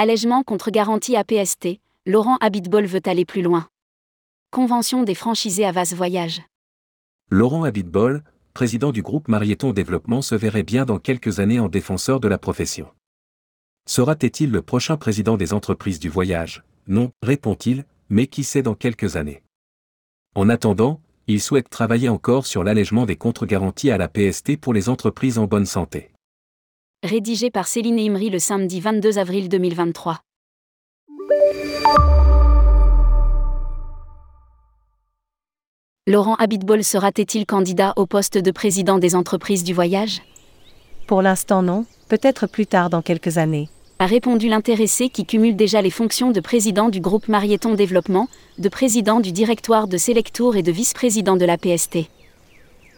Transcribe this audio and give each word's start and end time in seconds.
Allègement 0.00 0.44
contre 0.44 0.70
garantie 0.70 1.16
APST, 1.16 1.80
Laurent 2.06 2.36
Habitbol 2.36 2.86
veut 2.86 3.00
aller 3.06 3.24
plus 3.24 3.42
loin. 3.42 3.66
Convention 4.52 5.02
des 5.02 5.16
franchisés 5.16 5.64
à 5.64 5.72
Vas 5.72 5.92
Voyage. 5.92 6.40
Laurent 7.32 7.64
Habitbol, 7.64 8.22
président 8.54 8.92
du 8.92 9.02
groupe 9.02 9.26
Marieton 9.26 9.72
Développement, 9.72 10.22
se 10.22 10.36
verrait 10.36 10.62
bien 10.62 10.84
dans 10.84 11.00
quelques 11.00 11.40
années 11.40 11.58
en 11.58 11.68
défenseur 11.68 12.20
de 12.20 12.28
la 12.28 12.38
profession. 12.38 12.86
Sera-t-il 13.88 14.52
le 14.52 14.62
prochain 14.62 14.96
président 14.96 15.36
des 15.36 15.52
entreprises 15.52 15.98
du 15.98 16.10
voyage? 16.10 16.62
Non, 16.86 17.10
répond-il, 17.20 17.84
mais 18.08 18.28
qui 18.28 18.44
sait 18.44 18.62
dans 18.62 18.76
quelques 18.76 19.16
années. 19.16 19.42
En 20.36 20.48
attendant, 20.48 21.00
il 21.26 21.40
souhaite 21.40 21.70
travailler 21.70 22.08
encore 22.08 22.46
sur 22.46 22.62
l'allègement 22.62 23.04
des 23.04 23.16
contre-garanties 23.16 23.90
à 23.90 23.98
la 23.98 24.06
PST 24.06 24.60
pour 24.60 24.74
les 24.74 24.88
entreprises 24.88 25.38
en 25.38 25.48
bonne 25.48 25.66
santé. 25.66 26.12
Rédigé 27.04 27.52
par 27.52 27.68
Céline 27.68 28.00
Imri 28.00 28.28
le 28.28 28.40
samedi 28.40 28.80
22 28.80 29.18
avril 29.18 29.48
2023. 29.48 30.18
Laurent 36.08 36.34
Habitbol 36.34 36.82
sera-t-il 36.82 37.46
candidat 37.46 37.92
au 37.94 38.06
poste 38.06 38.36
de 38.36 38.50
président 38.50 38.98
des 38.98 39.14
entreprises 39.14 39.62
du 39.62 39.72
voyage? 39.72 40.22
Pour 41.06 41.22
l'instant 41.22 41.62
non, 41.62 41.86
peut-être 42.08 42.48
plus 42.48 42.66
tard 42.66 42.90
dans 42.90 43.00
quelques 43.00 43.38
années. 43.38 43.68
A 44.00 44.06
répondu 44.06 44.48
l'intéressé 44.48 45.08
qui 45.08 45.24
cumule 45.24 45.54
déjà 45.54 45.80
les 45.80 45.90
fonctions 45.90 46.32
de 46.32 46.40
président 46.40 46.88
du 46.88 47.00
groupe 47.00 47.28
Marieton 47.28 47.74
Développement, 47.74 48.26
de 48.58 48.68
président 48.68 49.20
du 49.20 49.30
directoire 49.30 49.86
de 49.86 49.98
Selectour 49.98 50.56
et 50.56 50.64
de 50.64 50.72
vice-président 50.72 51.36
de 51.36 51.44
la 51.44 51.58
PST. 51.58 52.10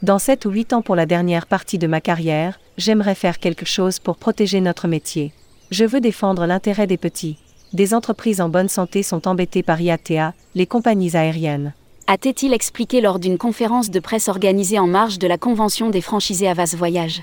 Dans 0.02 0.18
7 0.18 0.46
ou 0.46 0.50
8 0.50 0.72
ans 0.72 0.80
pour 0.80 0.96
la 0.96 1.04
dernière 1.04 1.46
partie 1.46 1.76
de 1.76 1.86
ma 1.86 2.00
carrière, 2.00 2.58
j'aimerais 2.80 3.14
faire 3.14 3.38
quelque 3.38 3.66
chose 3.66 3.98
pour 3.98 4.16
protéger 4.16 4.60
notre 4.60 4.88
métier. 4.88 5.32
Je 5.70 5.84
veux 5.84 6.00
défendre 6.00 6.46
l'intérêt 6.46 6.86
des 6.86 6.96
petits. 6.96 7.36
Des 7.72 7.94
entreprises 7.94 8.40
en 8.40 8.48
bonne 8.48 8.68
santé 8.68 9.02
sont 9.04 9.28
embêtées 9.28 9.62
par 9.62 9.80
IATA, 9.80 10.34
les 10.54 10.66
compagnies 10.66 11.14
aériennes. 11.14 11.74
A-t-il 12.08 12.52
expliqué 12.52 13.00
lors 13.00 13.20
d'une 13.20 13.38
conférence 13.38 13.90
de 13.90 14.00
presse 14.00 14.28
organisée 14.28 14.80
en 14.80 14.88
marge 14.88 15.20
de 15.20 15.28
la 15.28 15.38
convention 15.38 15.90
des 15.90 16.00
franchisés 16.00 16.48
Avas 16.48 16.74
Voyage. 16.76 17.22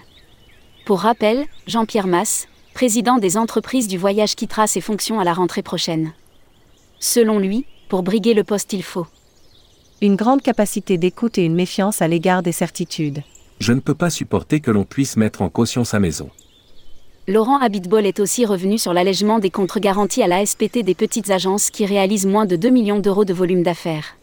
Pour 0.85 1.01
rappel, 1.01 1.45
Jean-Pierre 1.65 2.07
Masse, 2.07 2.47
président 2.73 3.17
des 3.17 3.35
entreprises 3.35 3.89
du 3.89 3.97
voyage 3.97 4.35
quittera 4.35 4.67
ses 4.67 4.79
fonctions 4.79 5.19
à 5.19 5.25
la 5.25 5.33
rentrée 5.33 5.63
prochaine. 5.63 6.13
Selon 6.99 7.39
lui, 7.39 7.65
pour 7.89 8.03
briguer 8.03 8.33
le 8.33 8.45
poste 8.45 8.71
il 8.71 8.83
faut 8.83 9.07
une 9.99 10.15
grande 10.15 10.43
capacité 10.43 10.99
d'écoute 10.99 11.39
et 11.39 11.43
une 11.43 11.55
méfiance 11.55 12.03
à 12.03 12.07
l'égard 12.07 12.43
des 12.43 12.51
certitudes. 12.51 13.23
Je 13.59 13.73
ne 13.73 13.79
peux 13.79 13.95
pas 13.95 14.09
supporter 14.09 14.59
que 14.59 14.71
l'on 14.71 14.83
puisse 14.83 15.17
mettre 15.17 15.41
en 15.41 15.49
caution 15.49 15.83
sa 15.83 15.99
maison. 15.99 16.29
Laurent 17.27 17.57
Habitbol 17.59 18.05
est 18.05 18.19
aussi 18.19 18.45
revenu 18.45 18.77
sur 18.77 18.93
l'allègement 18.93 19.39
des 19.39 19.49
contre-garanties 19.49 20.23
à 20.23 20.27
la 20.27 20.45
SPT 20.45 20.83
des 20.83 20.95
petites 20.95 21.29
agences 21.29 21.69
qui 21.69 21.85
réalisent 21.85 22.25
moins 22.25 22.45
de 22.45 22.55
2 22.55 22.69
millions 22.69 22.99
d'euros 22.99 23.25
de 23.25 23.33
volume 23.33 23.63
d'affaires. 23.63 24.15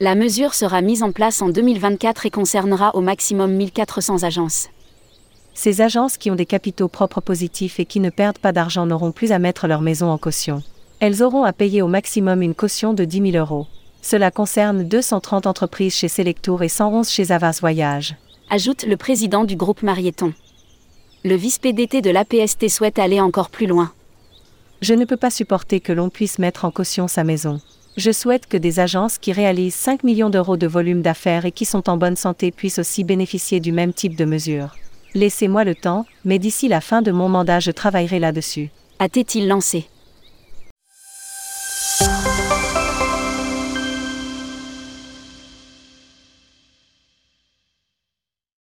La 0.00 0.14
mesure 0.14 0.52
sera 0.54 0.80
mise 0.80 1.02
en 1.02 1.12
place 1.12 1.40
en 1.40 1.48
2024 1.48 2.26
et 2.26 2.30
concernera 2.30 2.96
au 2.96 3.00
maximum 3.00 3.52
1400 3.52 4.24
agences. 4.24 4.68
Ces 5.54 5.80
agences 5.80 6.16
qui 6.16 6.30
ont 6.30 6.34
des 6.34 6.46
capitaux 6.46 6.88
propres 6.88 7.20
positifs 7.20 7.78
et 7.78 7.86
qui 7.86 8.00
ne 8.00 8.10
perdent 8.10 8.38
pas 8.38 8.52
d'argent 8.52 8.86
n'auront 8.86 9.12
plus 9.12 9.32
à 9.32 9.38
mettre 9.38 9.68
leur 9.68 9.80
maison 9.80 10.10
en 10.10 10.18
caution. 10.18 10.62
Elles 10.98 11.22
auront 11.22 11.44
à 11.44 11.52
payer 11.52 11.80
au 11.80 11.88
maximum 11.88 12.42
une 12.42 12.54
caution 12.54 12.92
de 12.92 13.04
10 13.04 13.32
000 13.32 13.36
euros. 13.36 13.66
Cela 14.02 14.30
concerne 14.30 14.82
230 14.82 15.46
entreprises 15.46 15.94
chez 15.94 16.08
Selectour 16.08 16.62
et 16.62 16.68
111 16.68 17.08
chez 17.08 17.30
Avas 17.30 17.58
Voyage. 17.60 18.16
Ajoute 18.48 18.84
le 18.84 18.96
président 18.96 19.42
du 19.42 19.56
groupe 19.56 19.82
Marieton. 19.82 20.32
Le 21.24 21.34
vice-PDT 21.34 22.00
de 22.00 22.10
l'APST 22.10 22.68
souhaite 22.68 23.00
aller 23.00 23.20
encore 23.20 23.50
plus 23.50 23.66
loin. 23.66 23.90
Je 24.80 24.94
ne 24.94 25.04
peux 25.04 25.16
pas 25.16 25.32
supporter 25.32 25.80
que 25.80 25.92
l'on 25.92 26.10
puisse 26.10 26.38
mettre 26.38 26.64
en 26.64 26.70
caution 26.70 27.08
sa 27.08 27.24
maison. 27.24 27.60
Je 27.96 28.12
souhaite 28.12 28.46
que 28.46 28.56
des 28.56 28.78
agences 28.78 29.18
qui 29.18 29.32
réalisent 29.32 29.74
5 29.74 30.04
millions 30.04 30.30
d'euros 30.30 30.56
de 30.56 30.68
volume 30.68 31.02
d'affaires 31.02 31.44
et 31.44 31.50
qui 31.50 31.64
sont 31.64 31.90
en 31.90 31.96
bonne 31.96 32.14
santé 32.14 32.52
puissent 32.52 32.78
aussi 32.78 33.02
bénéficier 33.02 33.58
du 33.58 33.72
même 33.72 33.92
type 33.92 34.14
de 34.14 34.24
mesures. 34.24 34.76
Laissez-moi 35.14 35.64
le 35.64 35.74
temps, 35.74 36.06
mais 36.24 36.38
d'ici 36.38 36.68
la 36.68 36.80
fin 36.80 37.02
de 37.02 37.10
mon 37.10 37.28
mandat 37.28 37.58
je 37.58 37.72
travaillerai 37.72 38.20
là-dessus. 38.20 38.70
A-t-il 39.00 39.48
lancé 39.48 39.88